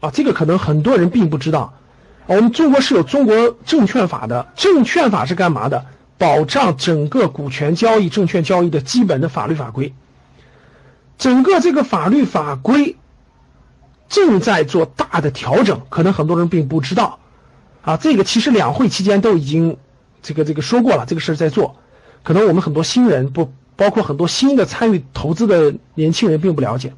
[0.00, 1.74] 啊，这个可能很多人并不知道。
[2.26, 5.86] 我们中国是有中国证券法的，证券法是干嘛的？
[6.16, 9.92] 保障整个股权交易、证券交易的基本的法律法规。
[11.18, 12.96] 整个这个法律法规
[14.08, 17.18] 正在做大的调整，可能很多人并不知道。
[17.82, 19.76] 啊，这个其实两会期间都已经
[20.22, 21.76] 这个这个说过了，这个事在做。
[22.22, 26.94] 可能我们很多新人不，包括很多新的参与投资的年轻人并不了解。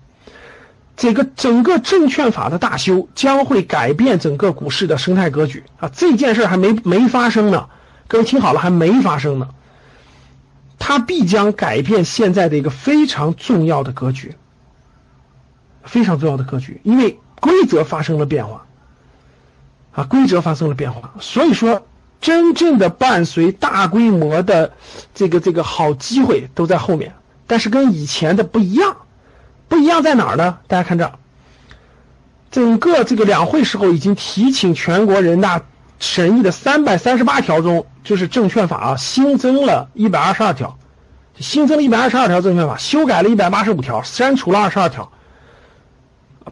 [0.97, 5.91] 这个整个证券法的大修将会改变整个股市的生态格局啊！
[5.95, 7.69] 这件事还没没发生呢，
[8.09, 9.51] 各位听好了，还没发生呢。
[10.79, 14.37] 它必将改变现在的一个非常重要的格局，
[15.85, 18.67] 非常重要的格局，因为规则发生了变化
[19.93, 21.87] 啊，规则发生了变化，所以说
[22.21, 24.73] 真正的伴随大规模的
[25.15, 27.15] 这个这个好机会都在后面，
[27.47, 28.97] 但是跟以前的不一样。
[29.69, 30.59] 不一样在哪儿呢？
[30.69, 31.13] 大家看这，
[32.51, 35.63] 整个这个两会时候已经提请全国人大
[35.99, 40.79] 审议的三百三十八条中，就是证券法啊，新增了一百二十二条，
[41.39, 45.11] 新增了一百二十二条证券法，修改了一百八十五条，删除了二十二条，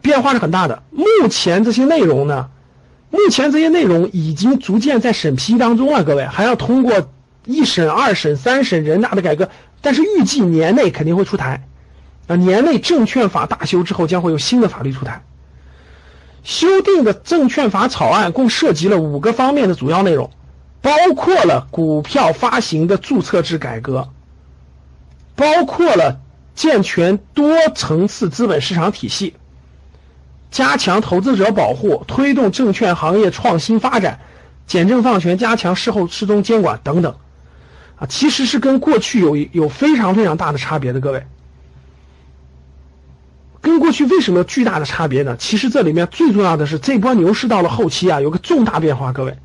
[0.01, 0.83] 变化是很大的。
[0.91, 2.49] 目前这些内容呢，
[3.09, 7.09] 目前这些内容已经逐渐在审批当中了，各位还要通过
[7.45, 9.49] 一审、二审、三审人大的改革，
[9.81, 11.65] 但是预计年内肯定会出台。
[12.27, 15.23] 啊，年内证券法大修之后，将会有新的法律出台。
[16.43, 20.29] 修订的证券法草案共涉及了五个方面的主要内容，
[20.81, 24.09] 包括了股票发行的注册制改革，
[25.35, 26.19] 包括了
[26.53, 29.33] 健全多层次资本市场体系，
[30.51, 34.19] 加强投资者保护，推动证券行业创新发展，
[34.67, 37.15] 简政放权，加强事后失踪监管等等。
[37.97, 41.25] 啊，其实是跟过去有有非常非常大的差别的，各位。
[43.85, 45.37] 过去为什么巨大的差别呢？
[45.37, 49.13] 其实这里面最重要的是，这波牛市到了后期啊，有个重大变化。
[49.13, 49.37] 各位，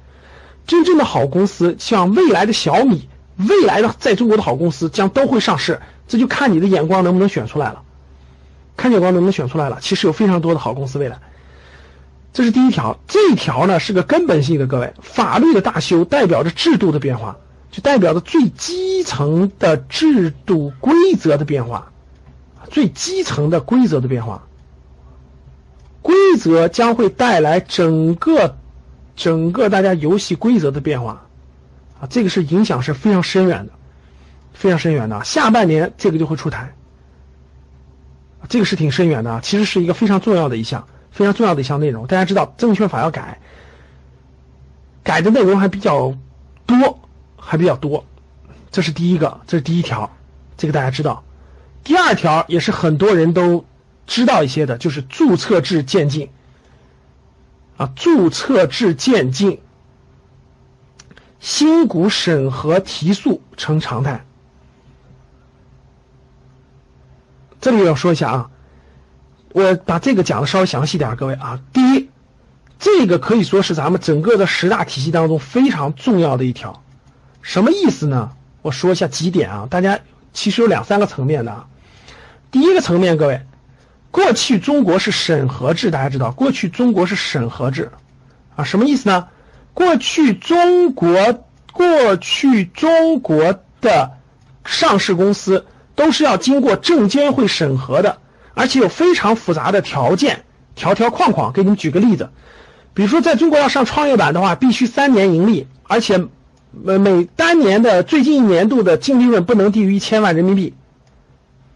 [0.67, 3.07] 真正的好公司，像未来的小米，
[3.37, 7.83] 未来的在中国的好公司将都会上市，这就看你的眼光能不能选出来了。
[8.79, 9.77] 看眼光能不能选出来了？
[9.83, 11.19] 其实有非常多的好公司未来。
[12.33, 17.37] 这是第一条，这一条呢是个根本性的，各位，法律的大修代表着制度的变化，
[17.71, 21.93] 就代表着最基层的制度规则的变化。
[22.69, 24.47] 最基层的规则的变化，
[26.03, 28.57] 规则将会带来整个
[29.17, 31.27] 整个大家游戏规则的变化，
[32.01, 33.73] 啊，这个是影响是非常深远的，
[34.55, 35.25] 非常深远的。
[35.25, 36.73] 下半年这个就会出台，
[38.49, 42.07] 这个是挺深远的，其实是一个非常重要的一项，非常重要的一项内容。
[42.07, 43.41] 大家知道证券法要改，
[45.03, 46.17] 改的内容还比较
[46.67, 47.01] 多，
[47.37, 48.05] 还比较多，
[48.71, 50.11] 这是第一个，这是第一条，
[50.57, 51.25] 这个大家知道。
[51.83, 53.65] 第二条也是很多人都
[54.07, 56.31] 知道一些的，就是注册制渐进
[57.77, 59.61] 啊，注册制渐进，
[61.41, 64.25] 新股审核提速成常态。
[67.61, 68.51] 这里要说一下啊，
[69.53, 72.11] 我把这个讲的稍微详细点，各位啊，第一，
[72.79, 76.83] 这个可以说是咱们整个的十大体系当中非常重要的一条，
[77.43, 78.33] 什么意思呢？
[78.63, 79.99] 我说一下几点啊，大家
[80.33, 81.67] 其实有两三个层面的啊。
[82.51, 83.43] 第一个层面，各位，
[84.11, 87.93] 过去中国是审核制，大家知道，过去中国是审核制，
[88.57, 89.29] 啊，什么意思呢？
[89.73, 94.11] 过去中国，过去中国的
[94.65, 98.19] 上市公司都是要经过证监会审核的，
[98.55, 100.45] 而且有非常复杂的条件，
[100.75, 101.53] 条条框框。
[101.53, 102.31] 给你们举个例子，
[102.95, 106.19] 比如说，在中国要上创业板的话，必须三年盈利，而且
[106.73, 110.75] 每每单年的最近一年度的净利润不能低于一千万人民币。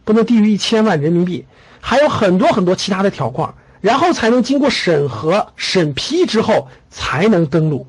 [0.04, 1.46] 不能低于一千万人民币，
[1.80, 7.86] 还有很多很多其他的条框，然后才能经过审核审批之后才能登录。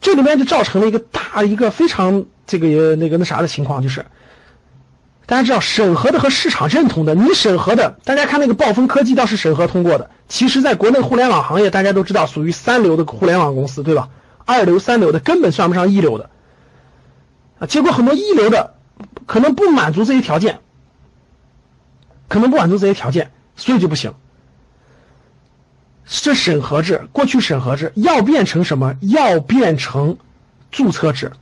[0.00, 4.04] 这里面就造成了一个大一个非常这个那个那啥的情况，就是
[5.24, 14.10] 大家知道审核的和市场认同的，你审核的，大家看那个暴风科技倒是审核通过的，其实在国内互联网行业大家都知道属于三流的互联网公司，对吧？
[14.44, 16.30] 二流三流的根本算不上一流的
[17.58, 18.74] 啊，结果很多一流的
[19.26, 20.60] 可能不满足这些条件。
[22.28, 24.14] 可能不满足这些条件，所以就不行。
[26.04, 28.94] 这审核制，过去审核制要变成什么？
[29.00, 30.18] 要变成
[30.70, 31.32] 注册制。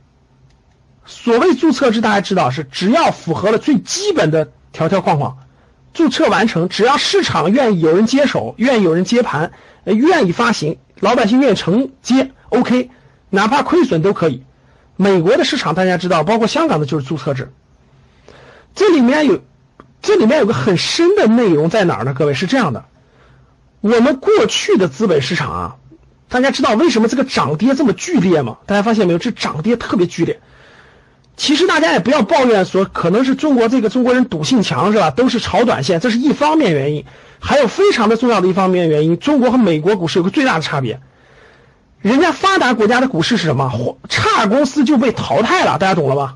[1.05, 5.37] 所谓注册制，大家知道是只要符合了最基本的条条框框，
[5.93, 9.51] 注册完成，只要市场愿意有人接手，愿意有人接盘，
[9.83, 12.89] 愿意发行，老百姓愿意承接，OK，
[13.29, 14.43] 哪怕亏损都可以。
[14.95, 17.53] 美国的市场大家知道，包括香港的就是注册制。
[18.73, 19.43] 这里面有，
[20.05, 22.13] 这里面有个很深的内容在哪儿呢？
[22.13, 22.85] 各位是这样的。
[23.81, 25.75] 我们过去的资本市场啊，
[26.29, 28.57] 大家知道为什么这个涨跌这么剧烈吗？
[28.67, 29.19] 大家发现没有？
[29.19, 30.41] 这涨跌特别剧烈。
[31.35, 35.09] 其实大家也不要抱怨说可能是中国这个中国人赌性强是吧？
[35.09, 37.03] 都是炒短线，这是一方面原因。
[37.39, 41.01] 还有非常的重要的一方面原因，中国和美国股市有个最大的差别。
[41.99, 43.97] 人家发达国家的股市是什么？
[44.07, 46.35] 差公司就被淘汰了，大家懂了吧？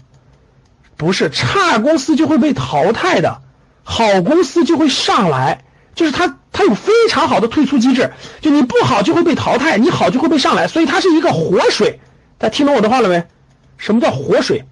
[0.97, 3.41] 不是，差公司就会被淘汰的，
[3.89, 5.63] 好公司就会上来。
[5.95, 8.13] 就是它，它有非常好的退出机制。
[8.39, 11.99] 就你不好就会被淘汰，你好就会被上来，所以它是一个活水。
[12.37, 13.25] 大家听懂我的话了没？
[13.77, 14.65] 什么叫活水？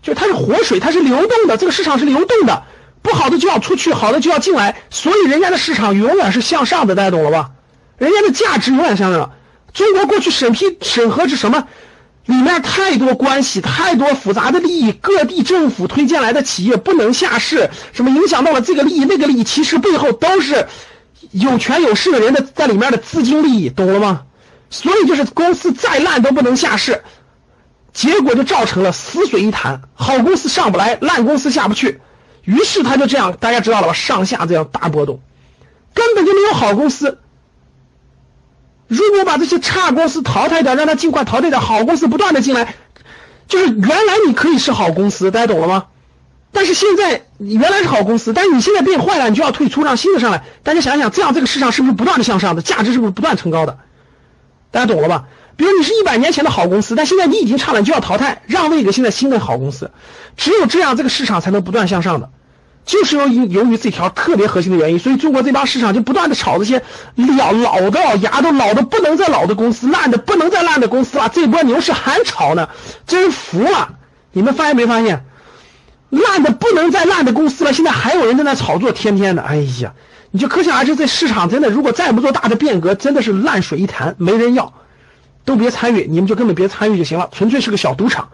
[0.00, 2.64] 就它是活水，它是流动的，这个市场是流动的，
[3.02, 7.50] 不好的就要出去，好的就要进来，所以人家的市场永远是向上的，大家懂了吧？
[7.98, 9.30] 人家的价值永远向上。
[9.72, 11.68] 中国过去审批审核是什么？
[12.26, 20.68] 里面太多关系，太多复杂的利益，各地政府推荐来的企业不能下市，什么影响到了这个利益那个利益，其实背后都是
[21.32, 24.22] 有权有势的人的在里面的资金利益，懂了吗？
[24.70, 27.02] 所以就是公司再烂都不能下市，
[27.92, 32.00] 结果就造成了死水一潭，好公司上不来，烂公司下不去，
[32.44, 33.92] 于是他就这样，大家知道了吧？
[33.92, 35.20] 上下这样大波动，
[35.92, 37.18] 根本就没有好公司。
[38.92, 42.74] 如果把这些差公司淘汰掉，让它尽快淘汰掉，好公司不断的进来，
[43.48, 45.86] 就是原来你可以是好公司，大家懂了吗？
[46.52, 50.44] 但是现在原来是好公司，但是你现在变坏了，你就要退出，让新的上来。
[50.62, 53.78] 大家想想，这样这个市场是不是不断的向上的，价值是不是不断成高的？
[54.70, 55.24] 大家懂了吧？
[55.56, 59.90] 比如你是一百年前的好公司，但现在你已经差了，你就要淘汰，让位给现在新的好公司。
[60.36, 62.28] 只有这样，这个市场才能不断向上的。
[62.84, 66.82] 就是由于由于这条特别核心的原因，所以中国这帮市场就不断的炒这些
[67.14, 71.30] 老老的牙都老的不能再老的公司，烂的不能再烂的公司了。
[71.32, 72.68] 这波牛市还炒呢，
[73.06, 73.94] 真服了！
[74.32, 75.24] 你们发现没发现？
[76.10, 79.94] 烂的不能再烂的公司了，现在还有人在那炒作，天天的，哎呀，
[80.30, 84.74] 你就可想而知，这市场真的，如果再不做大的变革，真的是烂水一潭，没人要，
[85.46, 88.28] 都别参与，你们就根本别参与就行了，纯粹是个小赌场，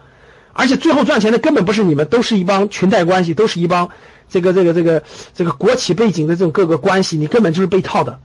[0.59, 3.91] 而且最后赚钱的根本不是你们，都是一帮裙带关系，都是一帮。
[4.27, 5.03] 这个这个这个
[5.33, 8.19] 这个国企背景的这种各个关系，你根本就是被套的。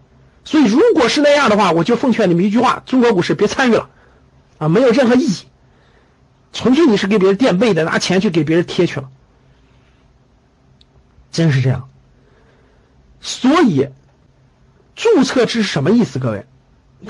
[0.45, 3.89] 所以如果是那样的话，我就奉劝你们一句话：中国股市别参与了，
[4.59, 5.37] 啊，没有任何意义，
[6.53, 9.09] 纯粹你是给别人垫背的，拿钱去给别人贴去了，
[11.31, 11.89] 真是这样。
[13.21, 13.89] 所以
[14.97, 16.19] 注册制是什么意思？
[16.19, 16.45] 各位，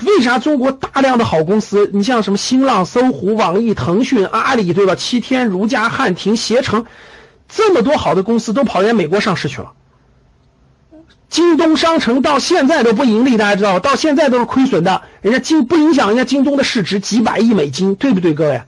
[0.01, 4.95] 为啥中国大量的好公司，你像什么新浪、搜狐、网易、腾讯、阿里，对吧？
[4.95, 6.85] 七天、如家、汉庭、携程。
[7.47, 9.73] 这么多好的公司都跑人家美国上市去了，
[11.29, 13.79] 京东商城到现在都不盈利，大家知道吧？
[13.79, 18.63] 到现在都是亏损的，人家京不影响人家京东的市值几百亿美金，对不对，各位？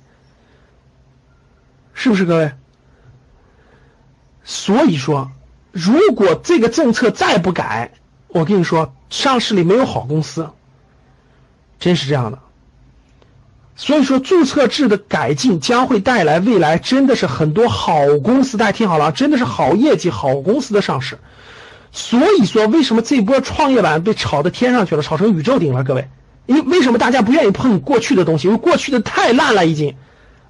[1.93, 2.51] 是不是各位？
[4.43, 5.31] 所以说，
[5.71, 7.91] 如果这个政策再不改，
[8.27, 10.51] 我跟你说，上市里没有好公司，
[11.79, 12.39] 真是这样的。
[13.75, 21.19] 所以说，注册制的改进将会带来未来真的是很多好公司，大家听好了，真的是好业绩、好公司的上市。
[21.91, 25.83] 所以说，为什么这波创业板被炒到天上去了，炒成宇宙顶了？
[25.83, 26.09] 各位，
[26.47, 28.47] 因为为什么大家不愿意碰过去的东西？
[28.47, 29.95] 因为过去的太烂了，已经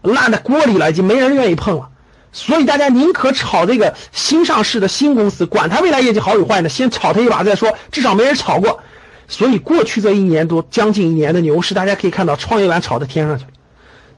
[0.01, 1.89] 烂在锅里了，已经没人愿意碰了。
[2.31, 8.79] 所以大家宁可炒这个新上市的新公司，管它未来业绩好与坏呢，先炒它一把再说，至少没人炒过。
[9.27, 13.51] 所以过去这一年多，将近一年的牛市，大家可以看到创业板炒到天上去了。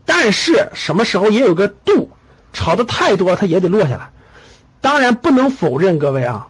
[0.05, 2.11] 但是什么时候也有个度，
[2.53, 4.09] 炒的太多，它也得落下来。
[4.81, 6.47] 当然不能否认，各位啊，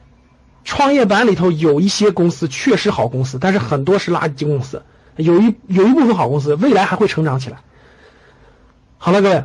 [0.66, 4.84] 创业板里头有一些公司确实好公司，但是很多是垃圾公司。
[5.16, 7.58] 有一有一部分好公司未来还会成长起来。
[8.98, 9.44] 好了，各位，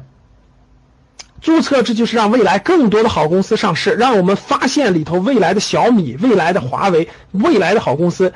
[1.40, 8.32] 注册制就是让未来更多的好公司上市，让我们发现里头未来的小米、未来的华为、未来的好公司。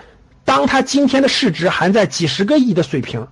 [0.49, 3.29] 当它今天的市值还在几十个亿的水平，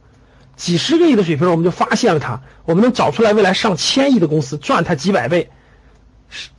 [0.55, 5.49] 几十个亿的水平，我们就发现了它，我们能找出来未来上千亿的公司，赚它几百倍，
[6.29, 6.51] 是，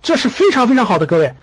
[0.00, 1.34] 这是非常非常好的，各位。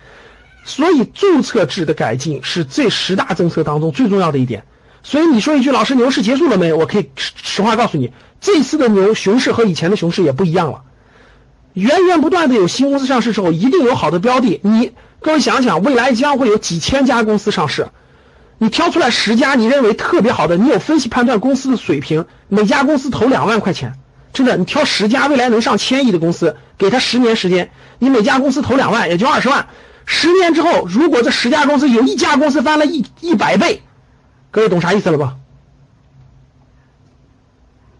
[0.64, 4.64] 所以注册制的改进是这十大政策当中最重要的一点。
[5.04, 6.76] 所以你说一句，老师牛市结束了没有？
[6.76, 10.82] 我可以实话告诉你，这次的牛熊市和以前的熊市也不一样了，
[11.74, 14.58] 源源不断的有新公司上市之后，一定有好的标的。
[14.64, 14.90] 你
[15.20, 17.86] 各位想想，未来将会有几千家公司上市。
[18.58, 23.94] 你挑出来十家你认为特别好的，你有分析判断公司的水平，每家公司投两万块钱，
[24.32, 29.68] 真的，你挑十家未来能上千亿的公司，给他十年时间，你每家公司投两万，也就二十万。
[30.06, 33.82] 十年之后，如果这十家公司有一家公司翻了一一百倍，
[34.50, 35.36] 各位懂啥意思了吧？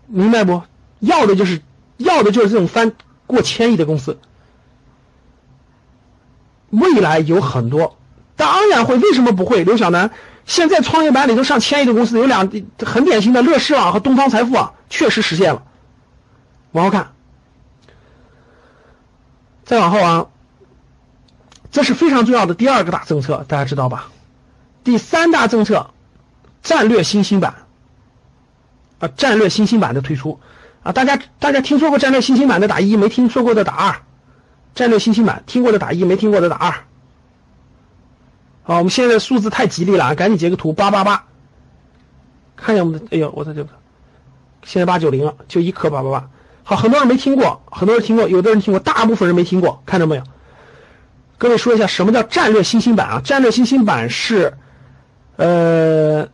[0.07, 0.63] 明白不？
[1.01, 1.61] 要的就是
[1.97, 2.93] 要的就是这种翻
[3.27, 4.19] 过千亿的公司，
[6.71, 7.99] 未来有很多，
[8.37, 8.97] 当然会。
[8.97, 9.65] 为什么不会？
[9.65, 10.11] 刘晓楠，
[10.47, 12.51] 现在创业板里头上千亿的公司有两
[12.85, 15.63] 很典型的乐视网和东方财富网，确实实现了。
[16.73, 17.13] 往后看，
[19.65, 20.27] 再往后啊。
[21.71, 24.09] 这是非常重要的第二个大政策，大家知道吧？
[24.85, 25.91] 第三大政策，
[26.63, 27.67] 战略新兴板
[29.01, 30.39] 啊，战略新兴板的推出
[30.85, 34.03] 啊，大家大家听说过战略新兴板的打一，没听说过的打二。
[34.77, 36.85] 战略新兴板听过的打一，没听过的打二。
[38.67, 41.27] 好，我们现在数字太吉利了啊，赶紧截个图，八八八，
[42.57, 43.69] 看见我们的，哎呦，我的这个，
[44.65, 46.31] 现在八九零了，就一颗八八八。
[46.63, 50.23] 好，很多人没听过，很多人听过，有的人听过，大部分人没听过，看到没有？
[51.37, 53.21] 各位说一下什么叫战略新兴板啊？
[53.23, 54.55] 战略新兴板是，
[55.37, 56.29] 呃，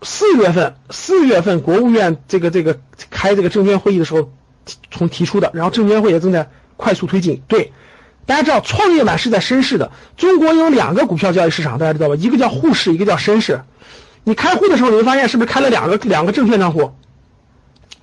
[0.00, 2.78] 四月份四月份国务院这个这个
[3.10, 4.32] 开这个证监会议的时候
[4.90, 7.42] 从提出的，然后证监会也正在快速推进。
[7.48, 7.72] 对，
[8.28, 12.14] 大家知道创业板是在深市的，中国有两个股票交易市场，大家知道吧？
[12.14, 13.62] 一个叫沪市，一个叫深市。
[14.22, 16.92] 你开户的时候你会发现是不是开了两个两个证券账户？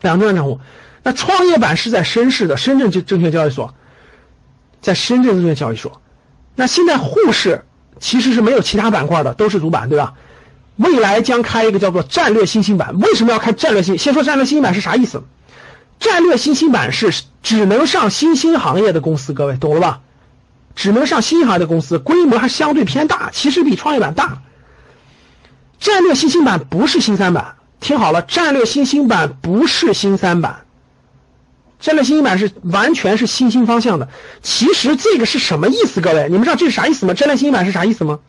[0.02, 0.60] 两个证券账户。
[1.04, 3.76] 那创业板是在深市的深圳证证券交易所。
[4.82, 6.02] 在深圳证券交易所，
[6.56, 7.64] 那现在沪市
[8.00, 10.16] 其实是没有其他板块的，都是主板，对吧？
[10.76, 13.00] 未来将开一个叫做战略新兴板。
[13.00, 14.00] 为什么要开战略新？
[14.00, 15.22] 先说战略新兴板是啥意思？
[16.00, 17.14] 战略新兴板是
[17.44, 20.02] 只能上新兴行业的公司，各位懂了吧？
[20.76, 24.42] 只能上新一行的公司，规模还相对偏大，其实比创业板大。
[25.80, 30.62] 战略新兴板不是新三板，听好了，战略新兴板不是新三板。
[31.80, 34.10] 战略新兴板是完全是新兴方向的。
[34.42, 36.02] 其实这个是什么意思？
[36.02, 37.14] 各位，你们知道这是啥意思吗？
[37.14, 38.20] 战略新兴板是啥意思吗？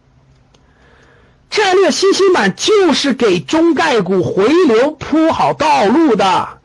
[1.49, 6.59] 战略新兴板就是给中概股回流铺好道路的，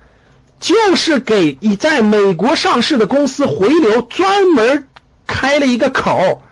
[0.60, 4.88] 就是给已在美国上市的公司回流专门
[5.42, 6.44] 开了一个口，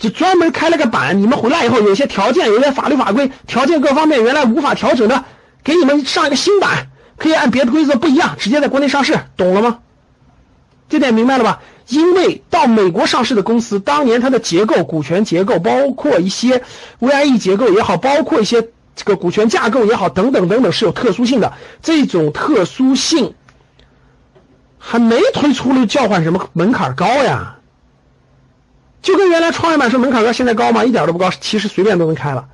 [0.00, 1.22] 就专门开了个板。
[1.22, 5.24] 你们回来以后，有些条件、有些法律法规条件各方面原来无法调整的，
[5.62, 6.88] 给你们上一个新版。
[7.16, 9.78] 可以按别的规则不一样，直接在国内上市，懂了吗？
[10.88, 11.60] 这点明白了吧？
[11.86, 16.64] 因为到美国上市的公司，当年它的结构、股权结构，包括一些
[16.98, 21.52] VIE 结构也好，包括一些这个股权架构也好，等等等等，是有特殊性的。
[21.80, 23.34] 这种特殊性
[24.78, 27.58] 还没推出了，叫唤什么门槛高呀？
[29.02, 30.84] 就跟原来创业板说门槛高，现在高吗？
[30.84, 32.48] 一点都不高，其实随便都能开了。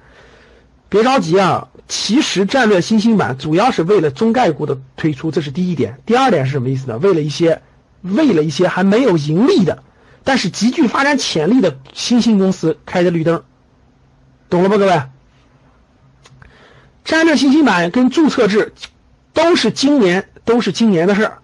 [0.88, 1.68] 别着急啊。
[1.90, 6.00] 其实战略新兴板主要是为了中概股的推出，这是第一点。
[6.04, 6.98] 第二点是什么意思呢？
[6.98, 7.62] 为了一些，
[8.02, 9.82] 为了一些还没有盈利的，
[10.22, 13.42] 但是极具发展潜力的新兴公司开的绿灯，
[14.50, 15.02] 懂了吧，各位？
[17.06, 18.74] 战略新兴板跟注册制
[19.32, 21.38] 都是今年都是今年的事儿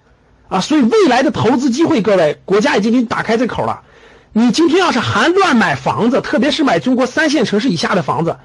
[0.49, 3.80] 啊，所以未来的投资机会，各位，国家已经给你打开这口了。
[4.37, 8.37] 你今天要是还乱买房子，特别是买中国三线城市以下的房子。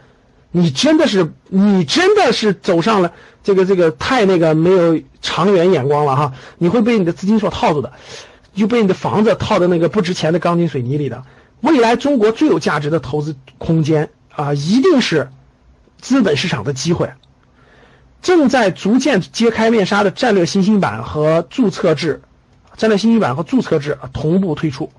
[0.51, 3.12] 你真的是，你真的是走上了
[3.43, 6.34] 这个这个太那个没有长远眼光了哈！
[6.60, 7.91] 你会被你的资金所套住的，
[8.53, 11.24] 就被你的房子套在那个不值钱的钢筋水泥里的。
[11.62, 15.29] 未来中国最有价值的投资空间啊，一定是
[16.00, 17.12] 资本市场的机会。
[18.22, 22.22] 正在逐渐揭开面纱的战略新兴板和注册制，
[22.77, 24.91] 战略新兴板和注册制同步推出。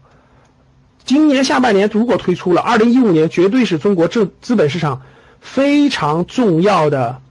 [1.04, 5.02] 今年下半年如果推出了，二零一五年绝对是中国正资本市场。
[5.40, 7.22] 非常重要的，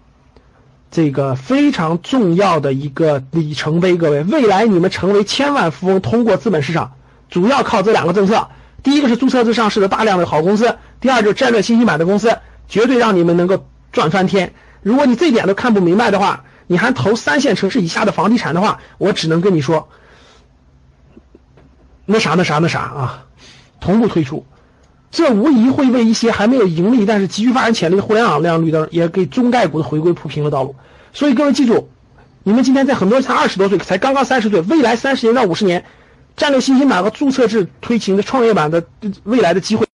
[0.89, 6.93] 这个非常重要的一个里程碑，各位，未来你们成为千万富翁，通过资本市场，
[7.29, 8.47] 主要靠这两个政策。
[8.81, 14.53] 第一个是注册制上市的大量的好公司，第二就是战略新兴板的公司，绝对让你们能够赚翻天。
[14.81, 19.89] 如果你这点都看不明白的话，你还投三线城市以下的房地产的话，我只能跟你说，
[22.07, 23.25] 那啥那啥那啥啊，
[23.79, 24.45] 同步推出。
[25.11, 30.75] 这无疑会为一些还没有盈利但是极具发展潜力的互联网亮绿灯，也给中概股的回归铺平了道路。
[31.13, 31.89] 所以各位记住，
[32.43, 35.83] 你们今天在很多人才二十多岁，才刚刚三十岁，未来三十年到五十年，
[36.37, 38.83] 战略新兴板和注册制推行的创业板的
[39.23, 39.87] 未来的机会。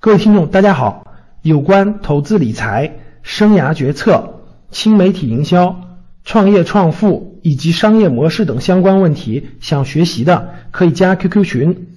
[0.00, 1.06] 各位听众，大家好，
[1.42, 4.40] 有关投资理财、生涯决策、
[4.72, 5.80] 新媒体营销、
[6.24, 11.88] 创业创富以及商业模式等相关问题，想学习的可以加 QQ 群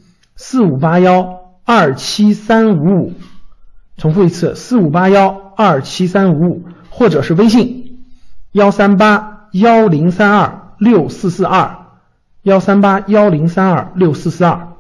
[0.44, 1.40] 四五八幺。
[1.64, 3.14] 二七三五五，
[3.96, 5.80] 重复一次，四五八幺二。
[5.82, 8.04] 七三五五，或者是微信
[8.52, 11.86] 幺三八幺零三二六四四二
[12.42, 14.71] 幺三八幺零三二六四四二。